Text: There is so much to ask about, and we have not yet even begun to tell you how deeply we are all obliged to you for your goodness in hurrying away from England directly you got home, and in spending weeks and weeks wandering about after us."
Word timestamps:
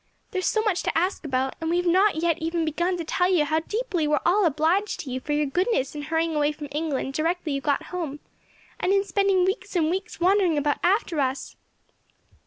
There 0.31 0.39
is 0.39 0.47
so 0.47 0.63
much 0.63 0.81
to 0.81 0.97
ask 0.97 1.23
about, 1.23 1.55
and 1.61 1.69
we 1.69 1.77
have 1.77 1.85
not 1.85 2.15
yet 2.15 2.39
even 2.39 2.65
begun 2.65 2.97
to 2.97 3.03
tell 3.03 3.31
you 3.31 3.45
how 3.45 3.59
deeply 3.59 4.07
we 4.07 4.15
are 4.15 4.21
all 4.25 4.45
obliged 4.47 5.01
to 5.01 5.11
you 5.11 5.19
for 5.19 5.31
your 5.31 5.45
goodness 5.45 5.93
in 5.93 6.01
hurrying 6.01 6.35
away 6.35 6.53
from 6.53 6.69
England 6.71 7.13
directly 7.13 7.51
you 7.53 7.61
got 7.61 7.83
home, 7.93 8.19
and 8.79 8.91
in 8.93 9.03
spending 9.03 9.45
weeks 9.45 9.75
and 9.75 9.91
weeks 9.91 10.19
wandering 10.19 10.57
about 10.57 10.79
after 10.83 11.19
us." 11.19 11.55